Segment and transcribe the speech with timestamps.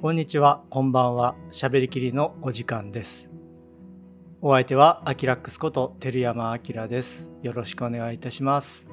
[0.00, 1.34] こんにちは、こんばんは。
[1.50, 3.30] しゃべりきりのお時間です。
[4.40, 7.28] お相手はアキラックスこと照山明です。
[7.42, 8.88] よろしくお願いいたします。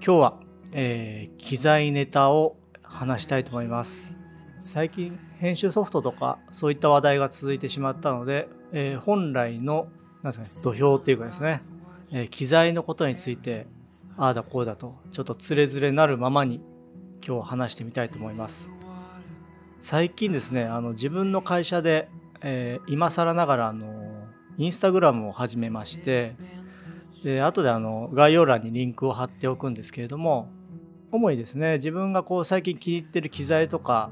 [0.00, 0.40] 今日は、
[0.70, 4.14] えー機材ネタを話したいと思います。
[4.60, 9.88] 最近編集ソフトとかそういった話題が続いてしまったので、えー本来の
[10.22, 11.60] なんですかね、土俵っていうかですね、
[12.12, 13.66] えー機材のことについて
[14.16, 16.60] ああだこうだとちょっとつれづれなるままに
[17.26, 18.70] 今日話してみたいと思います。
[19.84, 22.08] 最近ですねあの自分の会社で、
[22.40, 23.86] えー今更ながらあの
[24.56, 26.36] インスタグラムを始めまして
[27.22, 30.48] で後であの概要欄にリンクを貼っておくんですけれども
[31.12, 34.08] 主にですね自分がこう最近気に入ってる機材とか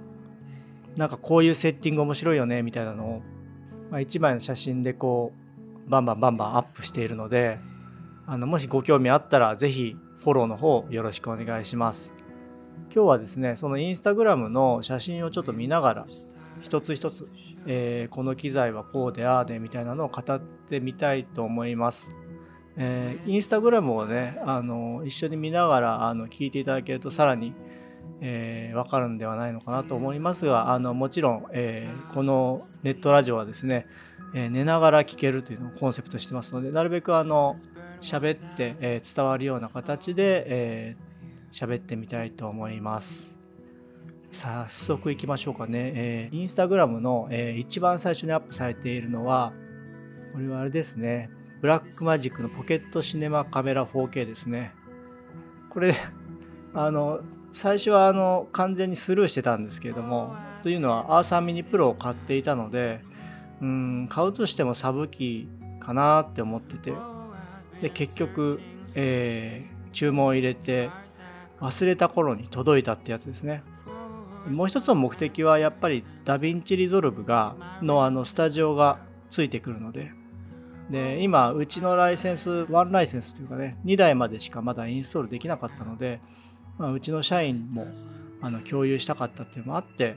[0.98, 3.23] なんかこういうセッティング面白いよねみたいなのを、
[3.91, 5.33] まあ、1枚の写真でこ
[5.87, 7.59] うバンバンバンバンアップしているので
[8.27, 12.12] あのもしご興味あったらぜひフォローの方よろしくお願いします。
[12.95, 16.07] 今日はですねそのインスタグラムの写真をちょっと見ながら
[16.61, 17.29] 一つ一つ、
[17.67, 22.11] えーこの機材はこうでああでみたいなのを語ってみたいと思います。
[22.77, 27.53] えーインスタグラムをねあの一緒に見ながらあの聞いていただけるとさらに、
[28.20, 33.86] えーわかるんではないのかなと思いますがあのもちろん、えーこのネットラジオはですね、
[34.34, 37.57] えー寝ながら聞けるというのをコンセプトしてますのでなるべくあの
[38.01, 41.11] 喋って、え伝わるような形で、えー
[41.53, 43.36] 喋ってみたいと思います。
[44.33, 45.92] 早速いきましょうかね。
[45.95, 49.53] えーインスタグラムの、えー一番最初にアップされているのは、
[50.33, 51.28] これはあれですね。
[51.61, 54.73] ブラックマジックのポケットシネマカメラ 4K ですね。
[55.69, 55.95] これ、
[56.75, 57.20] あの、
[57.53, 63.00] 最初はあの完全にスルーしてたんですけれども、というのは URSA Mini Pro を買っていたので、
[63.61, 65.48] うん、買うとしてもサブ機
[65.80, 66.95] かなって思ってて、
[67.83, 68.58] で、結局、
[68.95, 70.91] えー注文を入れて、
[71.62, 73.62] 忘れた頃に届いたってやつですね。
[74.50, 78.98] もう一つの目的はやっぱり DaVinci Resolve がのあのスタジオが
[79.30, 80.10] ついてくるので
[80.90, 86.20] で今うちのライセンス1ライセンスというかね2台までしかまだインストールできなかったので、
[86.77, 87.86] まあ、うちの社員も
[88.40, 90.17] あの共有したかったっていうのもあって、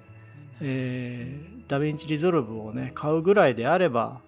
[0.60, 4.22] えー DaVinci Resolve をね買うぐらいであれば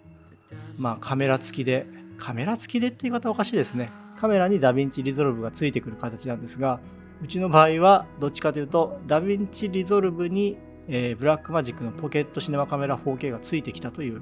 [0.78, 1.86] まあカメラ付きで
[2.18, 6.80] カメラ付きでって言い方おかしいですねカメラに DaVinci Resolve がついてくる形なんですが
[7.22, 10.58] うちの場合はどっちかというと DaVinci Resolve に、
[10.88, 14.22] えーブラックマジックのポケットシネマカメラ 4K がついてきたという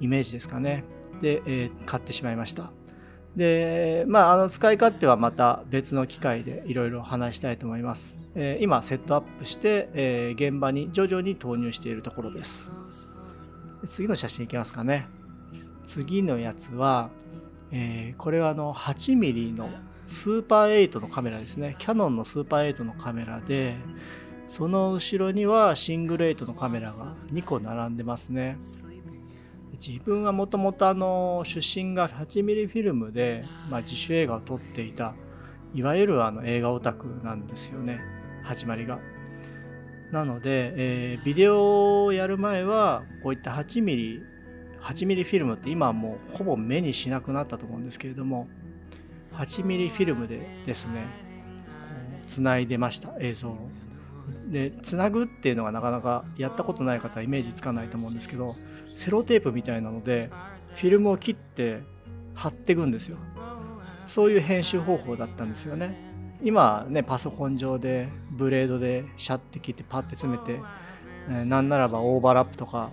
[0.00, 0.84] イメージですかね。
[1.20, 2.70] で、えー買ってしまいました。
[3.36, 8.18] で、まあ、あの使い勝手はまた別の機会でいろいろ話したいと思います。
[8.34, 12.70] えー今セットアップして、えー現場に徐々に投入しているところです。
[13.86, 15.06] 次の写真いきますかね。
[15.84, 17.10] 次のやつは、
[17.70, 19.68] えーこれはあの 8mm の
[20.06, 21.76] スーパー8のカメラですね。
[21.78, 23.76] キャノンのスーパー8のカメラで、
[24.48, 28.58] その後ろにはシングル8のカメラが2個並んでますね。
[29.86, 35.14] 自分はもともとあの出身が 8mm フィルムで、まあ、自主映画を撮っていた
[35.74, 38.00] いわゆるあの映画オタクなんですよね
[38.42, 38.98] 始まりが。
[40.12, 44.22] なので、えービデオをやる前はこういった 8mm
[44.80, 48.48] 8mm フィルムって今はもうほぼ目にしなくなったと思うんですけれども
[49.36, 51.06] 8mm フィルムでですね
[52.12, 53.68] こう繋いでました映像を。
[54.46, 58.54] で繋ぐっていうのがなかなかやったことない方はイメージつかないと思うんですけど
[58.94, 60.30] セロテープみたいなので
[60.76, 61.82] フィルムを切って
[62.34, 63.18] 貼っていくんですよ
[64.06, 65.96] そういう編集方法だったんですよね
[66.42, 70.60] 今ねパソコン上でブレードでシャッて切ってパッて詰めて、
[71.30, 72.90] えなんならばオーバーラップとか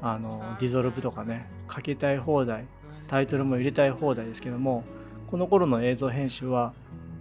[0.00, 2.66] あのディゾルブとかねかけたい放題
[3.08, 4.84] タイトルも入れたい放題ですけども
[5.30, 6.72] この頃の映像編集は、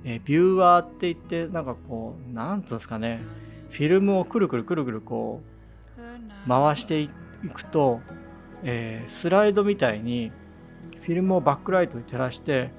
[0.06, 3.22] えビューワーって言ってなんかこうなんつうんですかね
[3.70, 5.42] フィルムをくるくるくるくるこ
[5.98, 7.10] う回してい
[7.54, 8.00] くと、
[8.64, 10.32] えースライドみたいに
[11.02, 12.72] フィルムをバックライトに照らして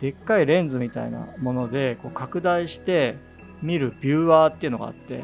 [0.00, 3.16] でっかいレンズみたいなものでこう拡大して
[3.62, 5.22] 見るビューワーっていうのがあって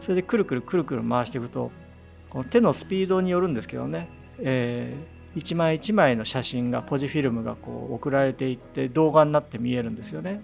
[0.00, 1.70] それでくるくるくるくる回していくと
[2.30, 4.08] この手のスピードによるんですけどね、
[4.40, 10.40] えー一枚一枚の写真がポジフィルムがこう送られていって動画になって見えるんですよね。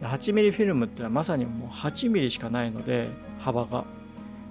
[0.00, 3.84] 8mm フィルムってのはまさにもう 8mm しかないので幅が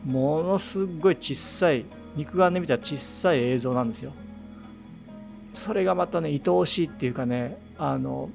[0.05, 4.13] ものすごい小さい肉眼で見たら小さい映像なんですよ。
[5.53, 8.29] それがまたね愛おしいっていうかねあの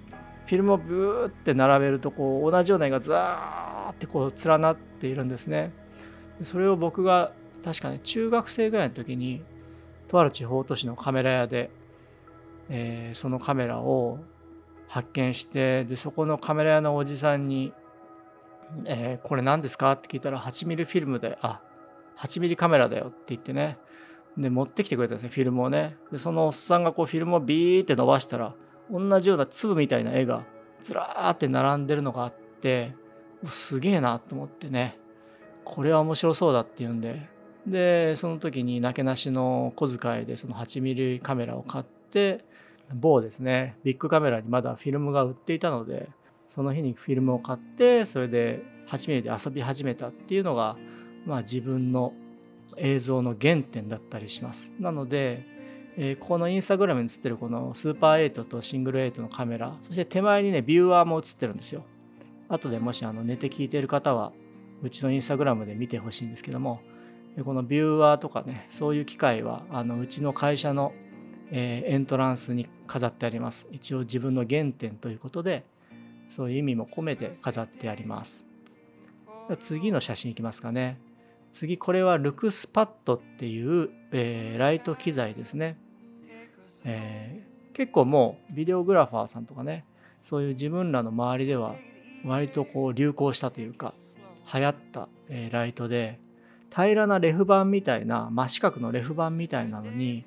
[0.47, 5.71] フィルムをブーって並べるとこう同じような絵がザーってこう連なっているんですね。
[6.41, 7.31] でそれを僕が
[7.65, 9.45] 確かね中学生ぐらいの時に
[10.12, 11.70] とある地方都市のカメラ屋で、
[12.69, 14.19] えーそのカメラを
[14.88, 17.73] 発見してでそこのカメラ屋のおじさんに
[18.85, 21.62] 「えーこれ何ですか?」って聞いたら 8mm フィルムで「あ
[22.19, 23.79] 8mm カメラだよって言ってね
[24.37, 28.55] で持ってきてくれたんですねフィルムをねでそのおっさんがこうフィルムをビーって伸ばしたら
[28.91, 30.44] 同じような粒みたいな絵が
[30.81, 32.94] ずらーって並んでるのがあって
[33.44, 34.99] すげえなと思ってね
[35.64, 37.29] これは面白そうだっていうんで
[37.67, 42.44] でその時になけなしの小遣いでその 8mm カメラを買って
[42.94, 46.09] 某ですねビッグカメラにまだフィルムが売っていたので
[46.49, 50.76] その日にフィルムを買ってそれで 8mm で遊び始めたっていうのが
[51.25, 52.12] まあ自分の
[52.76, 54.73] 映像の原点だったりします。
[54.79, 55.47] なので、
[55.97, 61.85] えー、ここのインスタグラムに映ってるこのスーパー8とシングル8のカメラそして手前にねビューアーも映ってるんですよ。
[62.49, 64.32] 後でもしあの寝て聞いている方は
[64.82, 66.81] うちのインスタグラムで見てほしいんですけども
[67.44, 70.93] このビューアーとかねそういう機械はあのうちの会社の、
[71.50, 73.69] えー、エントランスに飾ってあります。
[73.70, 75.64] 一応自分の原点ということで
[76.29, 78.46] そういう意味も込めて飾ってあります。
[79.58, 80.99] 次の写真いきますかね。
[81.52, 85.76] 次これはルクスパッドっていう、えー、ライト機材ですね、
[86.85, 89.85] えー、結構もうビデオグラファーさんとかね
[90.23, 91.75] そういう自分らの周りでは
[92.25, 93.93] 割とこう流行したというか
[94.52, 96.19] 流行った、えー、ライトで
[96.75, 100.25] 平らなレフ板みたいな真四角のレフ板みたいなのに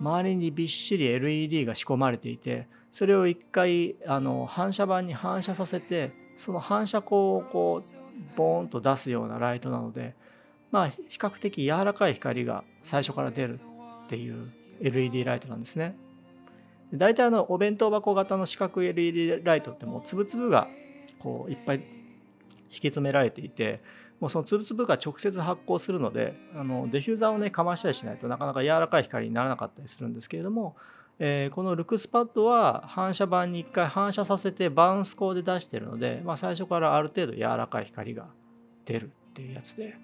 [0.00, 10.14] 周りにびっしり LED が仕込まれていてそれを一回あの反射板に反射させてその反射光をこうボーンと出すようなライトなので
[10.72, 13.60] まあ比較的柔らかい光が最初から出る
[14.04, 14.50] っていう
[14.80, 15.96] LED ライトなんですね。
[16.92, 20.68] 大体あのお弁当箱型の四角い LED ライトってもうつぶつぶが
[21.18, 21.84] こういっぱい敷
[22.68, 23.80] き詰められていて
[24.20, 30.76] もうそのつぶつぶが直接発光するのであのディフューザーをねかましたりしないとなかなか柔らかい光にならなかったりするんですけれども、
[31.18, 38.28] えー、この Luxpad は反射板に一回反射させてバウンス光で出してるので、まあ、最初からある程度柔らかい光が
[38.84, 39.96] 出るっていうやつで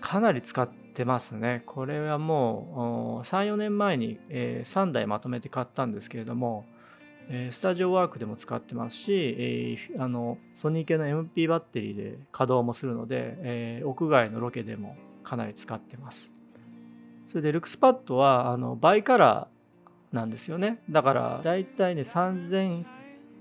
[0.00, 1.62] かなり使ってますね。
[1.64, 6.66] これはもう34年前に、えー、3台まとめて買ったんですけれども
[7.50, 16.32] スタジオワークでも使ってますし、えー、あのソニー系の MP バッテリーで稼働もするので、えー、屋外のロケでもかなり使ってます。
[17.26, 20.82] それでルクスパッドはあのバイカラーなんですよね。
[20.90, 22.84] だからだいたいね3000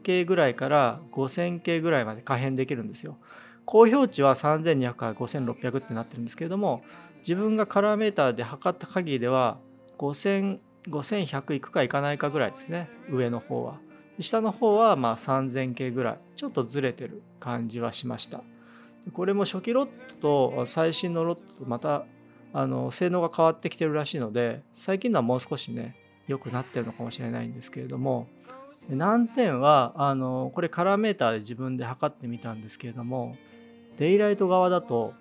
[0.01, 3.17] 系ぐらいから5000系ぐらいまで可変できるんですよ。
[3.65, 6.83] 高表値は3200から5600ってなってるんですけれども
[7.19, 9.57] 自分がカラーメーターで測った限りでは
[9.97, 10.59] 5000
[10.89, 13.79] 5100いくかいかないかぐらいですね上の方は。
[14.19, 16.17] 下の方はまあ3000系ぐらい。
[16.35, 18.41] ちょっとずれてる感じはしました。
[19.11, 19.89] これも初期ロッ
[20.21, 22.05] トと最新のロットとまた
[22.53, 25.95] あの性能が変わってきてるらしいので最近のはもう少しね
[26.27, 28.27] 良くなってるのかもしれないんですけれども。
[28.89, 33.37] 難点はあのこれカラーメーターで自分で測ってみたんですけれども
[33.97, 35.13] デイライト側だと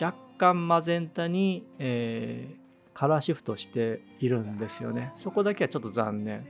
[0.00, 2.56] 若干マゼンタに、えー、
[2.98, 5.12] カラーシフトしているんですよね。
[5.14, 6.48] そこだけはちょっと残念。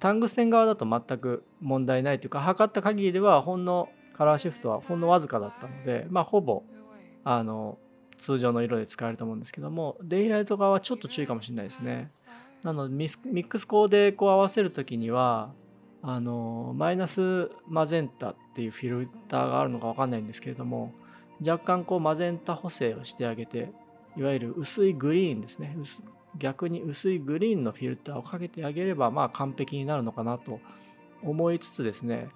[0.00, 6.64] タングステン側だと全く問題ないというか測った限りではほんのカラーシフトはほんのわずかだったのでまあほぼ
[7.22, 7.78] あの
[8.16, 12.10] 通常の色で使えると思うんですけどもデイライト側はちょっと注意かもしれないですね。
[12.64, 15.52] なのでミックスコーでこう合わせる時には
[16.02, 20.92] あのマイナスマゼンタっていうフィルターがあるのか分かんないんですけれども
[21.38, 23.70] 若干こうマゼンタ補正をしてあげて
[24.16, 25.76] いわゆる薄いグリーンですね
[26.38, 30.60] 逆に薄いグリーンのフィルターをかけてあげればまあ完璧になるのかなと
[31.22, 32.28] 思いつつですね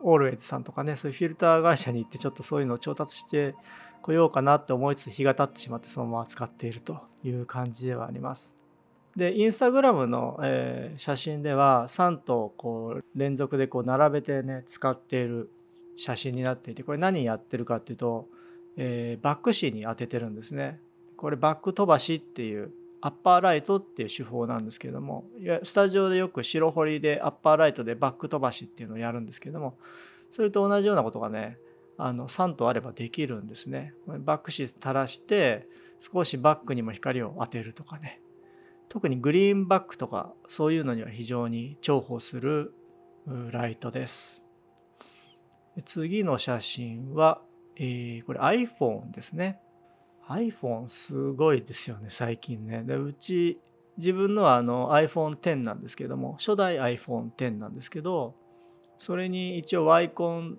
[0.00, 3.54] オールウェイズさんとかねそういうフィルター会社に行ってちょっとそういうのを調達して
[4.02, 8.56] こようかなって思いつつ日が経ってしまってそのまま使っているという感じではあります。
[9.16, 15.50] でインスタグラムの、えー、写真では3頭こう連続でこう並べてね使っている
[15.96, 18.28] 写真になっていてこれ何やってるかっていうと、
[18.76, 20.80] えー、バックシーに当ててるんですね。
[21.16, 25.24] これバック飛ばしっていうアッパーライトっていう手法なんですけども
[25.62, 29.78] スタジオでよく白彫りでアッパーライトでバック飛ばしっていうのをやるんですけども
[30.30, 31.58] それと同じようなことがね
[31.98, 33.94] あの3とあればできるんですね。
[34.06, 35.66] バックシ垂らして
[35.98, 38.20] 少しバックにも光を当てるとかね
[38.88, 42.74] 特にグリーンバックとかそういうのには非常に重宝する
[43.50, 44.42] ライトです。
[45.84, 47.40] 次の写真は、
[47.76, 49.60] えー、これ iPhone ですね。
[50.28, 52.82] iPhone すごいですよね最近ね。
[52.82, 53.60] でうち
[53.96, 58.34] 自分のはあの iPhone10 なんですけども初代 iPhone10 なんですけど
[58.98, 60.58] それに一応ワイコン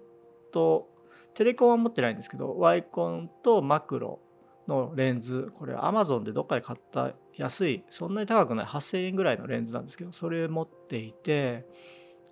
[0.52, 0.88] と
[1.34, 4.20] テレコンは持ってないんですけどワイコンとマクロ
[4.68, 11.66] のレンズこれ Amazon でどっかで買った安いそんなに高くない8000円ぐらいのレンズなんですけどそれ持っていて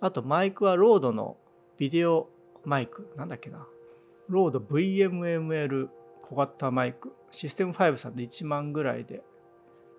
[0.00, 1.36] あとマイクは RODE の
[1.78, 3.66] VideoMic なんだっけな。
[4.28, 5.88] RODE VMML
[6.28, 9.22] 小型マイクシステム5さんで1万ぐらいで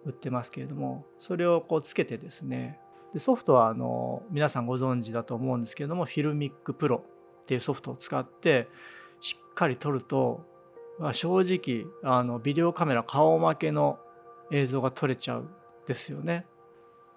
[0.05, 2.79] 売ってますけれどもそれをこうつけてですね
[3.13, 7.03] でソフトはあの皆さんご存知だと思うんですけれども FiLMiC Pro
[7.41, 8.67] っていうソフトを使って
[9.22, 10.46] しっかり撮ると、
[11.00, 14.00] まあ、正直あのビデオカメラ顔負けの
[14.51, 15.48] 映像が撮れちゃう
[15.88, 16.46] ですよね。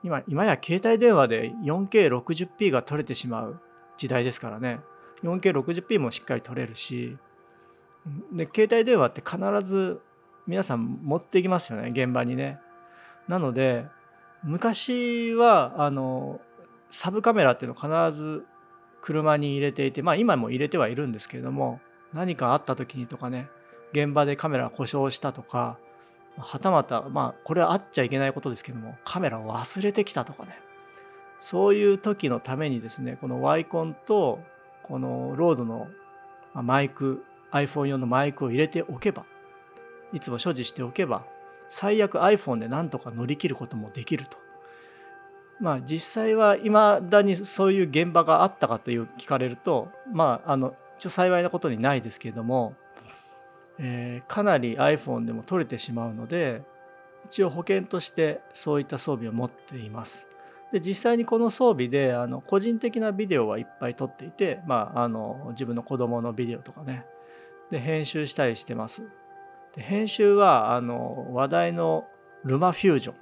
[0.03, 3.61] 今今や携帯電話で 4K60p が撮れてしまう
[3.99, 4.81] 時代ですからね
[5.23, 7.19] 4K60p もしっかり撮れるし
[8.33, 10.01] で携帯電話って必ず
[10.47, 12.59] 皆さん持っていきますよね現場にね。
[13.29, 13.87] なので
[14.43, 16.41] 昔はあの
[16.91, 18.45] サブカメラっていうのを必ず
[19.01, 21.81] 車に入れていてまあ今も入れてはいるんですけれども
[22.13, 23.49] 何かあった時にとかね
[23.93, 25.79] 現場でカメラ故障したとか
[26.39, 30.59] はたまたまあこれはあっちゃいけないことですけどもカメラを忘れてきたとかね
[31.39, 34.41] そういう時のためにですねこのワイコンと
[34.83, 35.89] このロードの
[36.55, 39.25] マイク iPhone 用のマイクを入れておけば
[40.13, 41.25] いつも所持しておけば
[41.69, 44.39] 最悪 iPhone でなんとか乗り切ることもできると。
[45.61, 52.75] まあ実際はいまだにそういう現場があったかという聞かれるとまああの一応幸いなことにないですけれども、
[53.79, 56.63] えー、かなり iPhone でも撮れてしまうので
[57.27, 60.27] 一応保険としてそういった装備を持っています。
[60.73, 67.05] で実際にこの装備であの個人的なビデオはいっぱい撮っていて、まあ、あの自分の子供のビデオとかね
[67.71, 69.03] で編集したりしてます。
[69.75, 72.05] で編集はあの話題の
[72.45, 73.17] ルマフュージョン、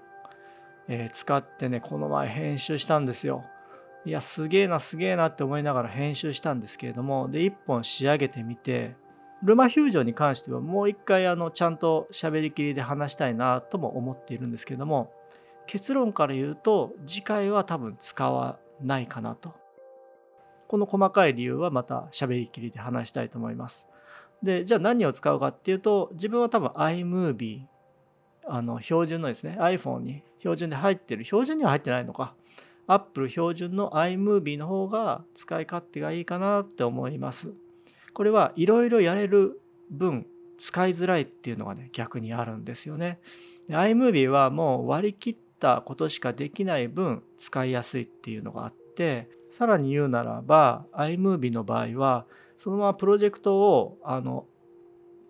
[0.88, 3.45] えー、使ってねこの前編集したんですよ。
[4.05, 8.97] いやすげえなすげえなって思いながら編集したんですけれどもで1本仕上げてみて
[9.43, 15.12] ルマフュージョンに関してはもう一回あのちゃんと喋りきりで話したいなとも思っているんですけども
[15.67, 19.55] 結論から言うと次回は多分使わないかなと
[20.69, 23.88] この細かい理由はまた喋りきりで話したいと思います
[24.42, 27.62] でじゃあ何を使うかっていうと自分は多分 iMovie
[28.47, 32.35] あの標準のですね iPhone に標準で入ってる標準には入ってないのか。
[32.90, 37.52] Apple 標準の iMovie の方が使い勝手がいいかなって思います。
[38.14, 40.26] これはいろいろやれる分
[40.57, 43.21] 使いづらいっていうのがね逆にあるんですよね。
[43.68, 48.88] iMovie はもう割り切ったことしかできない分使いやすいっていうのがあって
[49.50, 52.26] さらに言うならば iMovie の場合は
[52.57, 54.47] そのままプロジェクトをあの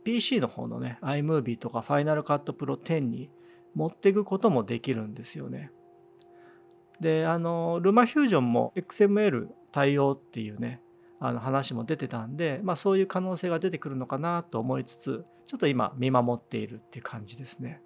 [0.05, 3.31] PC の方のね iMovie とか Final Cut Pro 10に
[3.75, 5.71] 持っていくこともできるんですよね。
[7.01, 10.81] であの LumaFusion も XML 対応っていうね
[11.21, 17.81] あの話も出てたんで、まあ、そういう可能性が出てくるのかなと思いつつちょっと今見守っているっていう感じですね。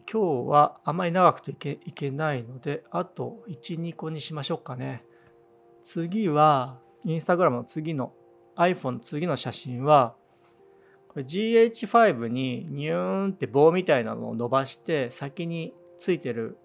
[0.00, 1.52] 今日はあまり長くて
[1.84, 5.04] いけないのであと12個にしましょうかね。
[5.84, 8.12] 次はインスタグラムの次の
[8.56, 10.14] iPhone の次の写真は
[11.08, 16.58] これ GH5 にニューンって棒みたいなのを伸ばして先についてる、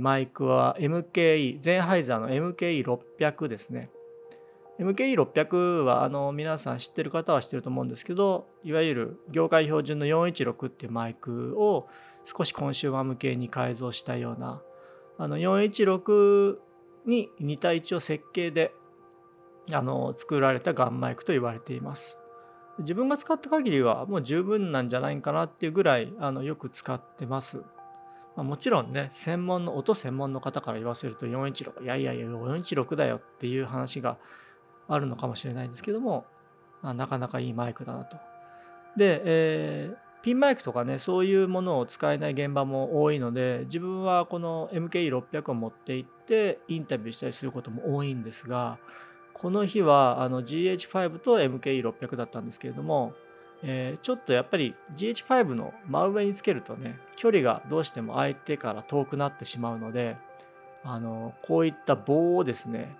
[0.00, 3.90] マイクは MKE ゼンハイザーの MKE600 ですね
[4.78, 11.88] MKE600 はあの皆さん知ってる方は知ってると思うんですけどいわゆる業界標準の416っていうマイクを
[12.24, 14.62] 少しコンシューマー向けに改造したような
[15.18, 16.56] あの416
[17.06, 18.72] に似た一応設計で
[19.72, 22.18] あの作られたガンマイクと言われています。
[22.78, 27.62] 自分が使った限りはもう十分なんじゃないかなっていうぐらいあのよく使ってます。
[28.36, 34.18] もちろんね専門の音専門の方から言わせると416いやいやいや416だよっていう話が
[34.88, 36.24] あるのかもしれないんですけども、
[36.82, 38.18] なかなかいいマイクだなと。
[38.96, 48.78] で、えー、ピンマイクとかねそういうものを使えない現場も多いので自分はこの MKE600 を持って行ってインタビューしたりすることも多いんですが
[49.34, 53.12] この日はあの GH5 と MKE600 だったんですけれども、
[53.62, 60.16] えー、ちょっとやっぱり GH5 の真上につけるとね距離がどうしても相手から遠くなってしまうので
[60.82, 62.96] あのこういった棒をですね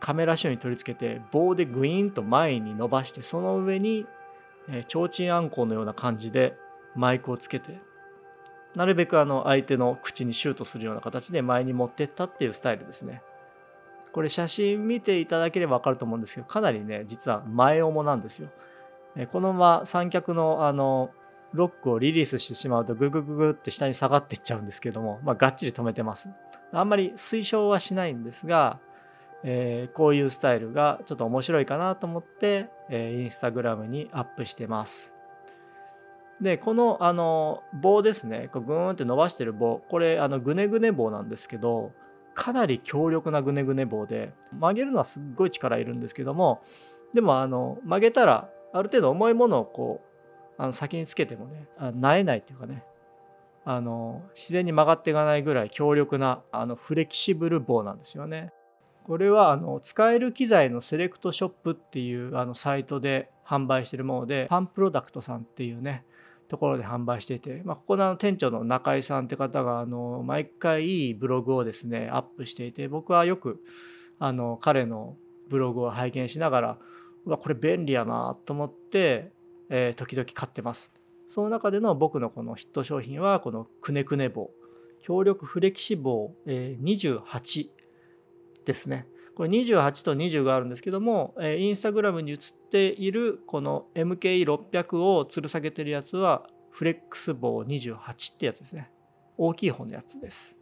[0.00, 4.06] カメラシュに取り付けて棒でグイーンと前に伸ばしてその上に
[4.88, 6.56] 提灯あんこうのような感じで
[6.94, 7.80] マイクをつけて
[8.74, 13.22] なるべくあの相手の口にシュートするような形で前に持ってったっていうスタイルですね。
[14.12, 18.48] これ写真見ていただければ分かると思うんですけどかなりね実は前重なんですよ。
[19.32, 21.10] このまま三脚のあの
[21.52, 26.28] ロックをリリースしてしまうとググググって下に下がっていっちゃうんですけども、まあ、がっちり止めてます。
[26.72, 28.78] あんまり推奨はしないんですが、
[29.44, 35.14] えー、こういうスタイルがちょっと面白いかなと思って、えー、インスタグラムにアップしてます。
[36.40, 41.92] でこのあの棒ですねこうグーンって伸ばしてる棒これあのグネグネ棒なんですけど
[42.34, 46.62] かなり強力なグネグネ棒で曲げるのはすっごい力いるんですけども
[47.12, 50.00] でもあの曲げたらある程度重いものをこ
[50.56, 52.84] うあの先につけてもねあなえないっていうかね
[53.64, 58.52] あの自然に曲がっていかないぐらい強力なあのフレキシブル棒なんですよね。
[59.08, 66.04] これはあの使える機材のセレクトショップっていうあのサイトで販売してるものでパンプロダクトさんっていうね
[66.46, 73.62] ところで販売していて、まあ、ここのあの店長の中井さんって方があの毎回いいブログをですねアップしていて僕はよく
[74.18, 75.16] あの彼の
[75.48, 76.78] ブログを拝見しながら
[77.24, 79.32] うわこれ便利やなと思って、
[79.70, 80.92] えー、時々買ってます。
[81.28, 84.50] その中での僕のこのヒット商品はこのくねくね棒
[85.02, 87.68] 強力フレキシ棒、えー、28
[88.68, 89.06] ですね。
[89.34, 98.90] これ28と20があるんですけども、えー、インスタグラムに写っているこの MKE600 を吊る下げてるやつはフレックス棒28ってやつですね。
[99.38, 100.58] 大きい方のやつです。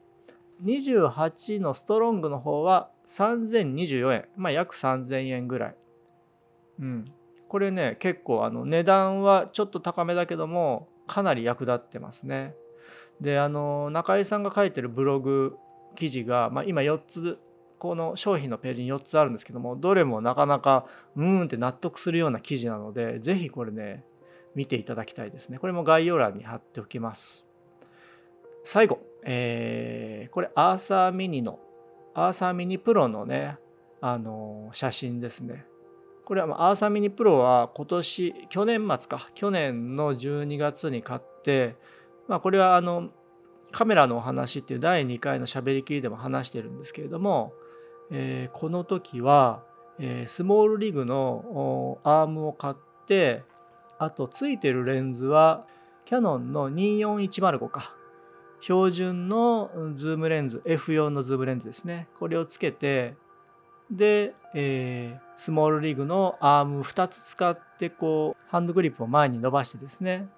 [0.65, 5.77] 28のストロングの方は3024円、まあ、約3000円ぐらい。
[6.81, 7.05] うん。
[7.49, 12.55] これね、結構あの値段はちょっと高めだけども、かなり役立ってますね。
[13.21, 15.57] で、あの、中井さんが書いてるブログ
[15.95, 17.39] 記事が、まあ、今4つ、
[17.79, 24.05] この商品のページに4つあるんですけども、どれもなかなか、うーんって納得するような記事なので、ぜひこれね、
[24.55, 25.59] 見ていただきたいですね。
[25.59, 27.47] これも概要欄に貼っておきます。
[28.67, 31.61] 最後、えー、これアーサーミニの
[32.15, 33.59] アーサーミニプロのね
[34.01, 35.65] あの写真ですね
[36.25, 41.77] これはアーサーミニプロは今年去年末か去年の12月に買って
[42.27, 43.11] まあこれはあの
[43.71, 47.53] カメラのお話っていう第2回のしゃべりきりでも話してるんですけれども、
[48.11, 49.63] えー、この時は、
[49.99, 52.75] えー、 SmallRig のアームを買っ
[53.07, 53.43] て
[53.99, 55.65] あとついてるレンズは
[56.05, 57.95] キヤノンの24105か。
[58.61, 62.09] 標準のズームレンズ F4 のズームレンズですね。
[62.19, 63.15] これをつけて
[63.91, 70.29] で、えー、 SmallRig のアーム2つ使ってこうハンドグリップを前に伸ばしてですね。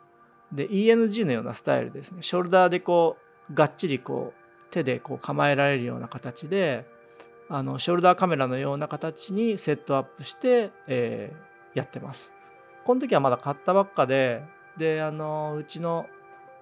[0.52, 2.22] で ENG のようなスタイルですね。
[2.22, 3.16] ショルダーでこ
[3.50, 6.86] うがっちりこう手でこう構えられるような形で
[7.50, 12.32] あのショルダーカメラのような形にセットアップして、えー、やってます。
[12.84, 14.42] この時はまだ買ったばっかで
[14.76, 16.06] であのうちの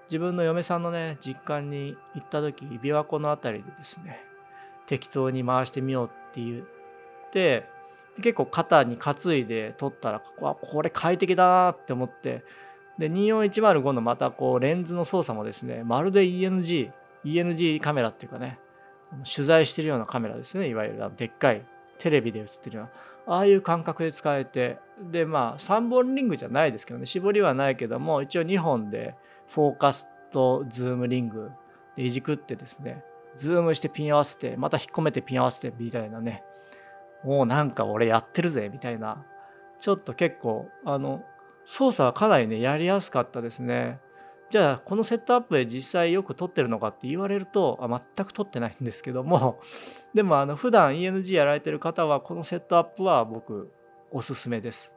[0.07, 4.25] 自分の嫁さんのね実家に行った時琵琶湖の辺りでですね
[4.87, 7.69] 適当に回してみようって言って
[8.23, 12.45] 結構肩に担いで撮ったらここれ快適だなって思って
[12.99, 16.91] で24105のまたこうレンズの操作もですねまるで ENG
[17.25, 18.59] ENG カメラっていうかね
[19.25, 20.69] 取材してるようなカメラですね。
[20.69, 21.65] いわゆるでっかい
[21.99, 22.83] テレビで映ってるよ
[23.27, 23.37] うな。
[23.37, 24.79] ああいう感覚で使えて。
[25.11, 27.07] でまあ3本リングじゃないですけどね。
[27.07, 29.15] 絞りはないけども一応2本で
[29.49, 31.51] フォーカスとズームリング
[31.97, 33.05] でいじくってですね。
[33.37, 36.45] ズームしてピン合わせてまた引っ込めてピン合わせてみたいなね。
[37.25, 39.25] もうなんか俺やってるぜみたいな。
[39.79, 41.23] ちょっと結構あの
[41.67, 44.01] 操作はかなりねやりやすかったですね。
[44.49, 49.59] じゃあこのセットアップで実際よく撮ってるのかって言われるとあ全く撮ってないんですけども。
[50.15, 53.71] でもあの普段 ENG やられてる方はこのセットアップは僕
[54.11, 54.95] おすすめです。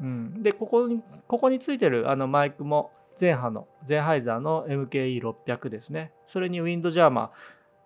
[0.00, 6.12] うん、でここにここについてるあのマイクも前波のゼンハイザーの MKE600 ですね。
[6.26, 7.30] それにウィンドジャーマー。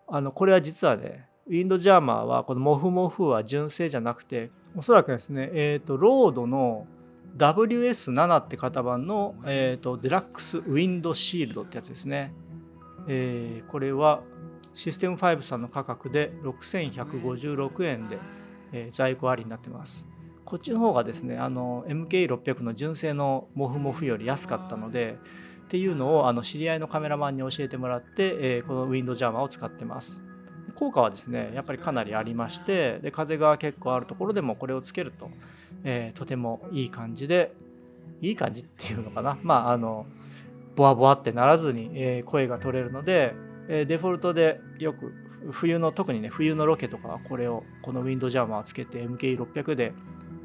[0.09, 6.87] あのこれは実はねウィンドジャーマーはこのモフモフは純正じゃなくておそらくですねえっ、ー、と RODE の
[7.37, 12.35] WS7 って型番の、えーと、デラックスウィンドシールドってやつですね、
[13.09, 14.23] えー、これは
[14.73, 18.19] システム5さんの価格で6156円で、
[18.73, 20.07] えー、在庫ありになってます。
[20.45, 25.19] こっちの方がですねあの MK600 の純正のモフモフより安かったので
[25.65, 30.23] っていうのをあの知り合いのカメラマンに教えてもらって、えー、このウィンドジャーマーを使ってます。
[30.77, 35.31] 効果はですねやっぱりかなりありましてで風が結構あるところでもこれをつけると、
[35.85, 37.53] えー、とてもいい感じで
[38.21, 39.39] いい感じっていうのかな。
[39.43, 40.07] まああの
[40.75, 43.35] ボワボワってならずに、えー、声が取れるので、
[43.69, 45.13] えー、デフォルトでよく
[45.51, 49.93] 冬の特にね冬のロケとかはこれをこのウィンドジャーマーをつけて MKE600 で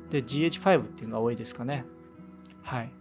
[0.10, 1.86] で GH5 っていうのが多いですかね。
[2.62, 2.92] はい。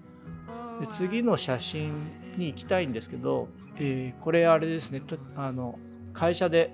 [0.80, 1.92] で次の写真
[2.36, 5.02] に行きたいんですけど、えー、これあれですね。
[5.36, 5.78] あの
[6.12, 6.72] 会社で、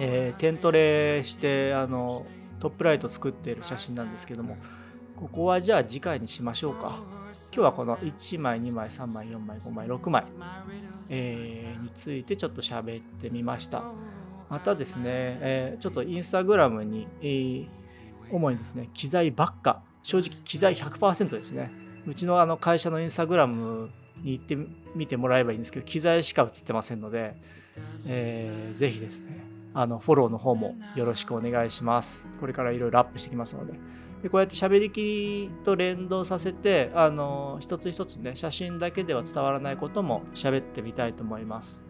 [0.00, 2.26] えー、テントレしてあの
[2.60, 4.56] トップライト作っている写真なんですけども
[5.16, 6.98] ここはじゃあ次回にしましょうか。
[7.52, 10.24] 今日はこの1枚2枚3枚4枚5枚6枚、
[11.08, 13.84] えー、についてちょっと喋ってみました。
[14.48, 17.68] またですね、えー、ちょっとインスタグラムに、えー
[18.30, 21.70] 主にですね機材ばっか正直機材100%ですね。
[22.06, 23.90] うちのあの会社のインスタグラム
[24.22, 24.58] に行って
[24.94, 27.34] みてもらえばいいんですけど機材しか映ってませんので、
[28.06, 29.40] えー、ぜひですね
[29.74, 32.28] あのフォローの方もよろしくお願いします。
[32.40, 33.74] これからいろいろアップしてきますので。
[34.22, 41.82] でこうやって喋りきりと連動させてあの一つ一つね写真だけでは伝わらないことも喋ってみたいと思います。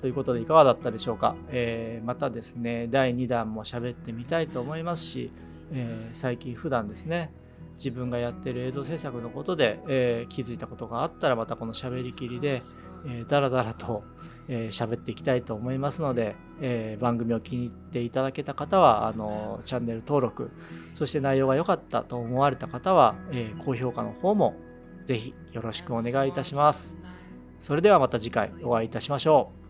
[0.00, 5.32] ということでいかがだったでしょうか、えー、またですね第2弾も喋ってみたいと思いますし、
[5.72, 7.32] えー、最近普段ですね
[7.76, 12.62] 自分がやってる映像制作のことで、えー、気づいたことがあったらまたこの喋りきりで、
[13.06, 14.04] えー、だらだらと
[14.48, 20.50] えー、喋っていきたいと思いますので、えー、番組を気に入っていただけた方はあのチャンネル登録
[20.92, 24.54] そして内容が良かったと思われた方は、えー、高評価の方も
[25.04, 26.96] ぜひよろしくお願いいたします。
[27.60, 29.63] それではまた次回お会いいたしましょう。